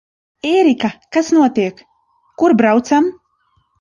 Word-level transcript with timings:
Ērika, 0.51 0.89
kas 1.17 1.29
notiek? 1.39 1.85
Kur 2.43 2.57
braucam? 2.63 3.13